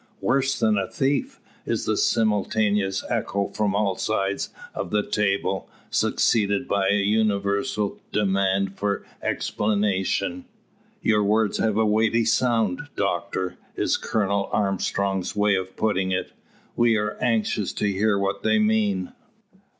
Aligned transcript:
"Worse 0.19 0.57
than 0.59 0.79
a 0.79 0.87
thief!" 0.89 1.39
is 1.63 1.85
the 1.85 1.95
simultaneous 1.95 3.03
echo 3.07 3.49
from 3.49 3.75
all 3.75 3.95
sides 3.97 4.49
of 4.73 4.89
the 4.89 5.03
table, 5.05 5.69
succeeded 5.91 6.67
by 6.67 6.87
a 6.87 7.03
universal 7.03 7.99
demand 8.11 8.75
for 8.79 9.05
explanation. 9.21 10.45
"Your 11.03 11.23
words 11.23 11.59
have 11.59 11.77
a 11.77 11.85
weighty 11.85 12.25
sound, 12.25 12.81
doctor," 12.95 13.57
is 13.75 13.95
Colonel 13.97 14.49
Armstrong's 14.51 15.35
way 15.35 15.53
of 15.55 15.77
putting 15.77 16.09
it. 16.09 16.33
"We 16.75 16.97
are 16.97 17.15
anxious 17.21 17.71
to 17.73 17.85
hear 17.87 18.17
what 18.17 18.41
they 18.41 18.57
mean." 18.57 19.13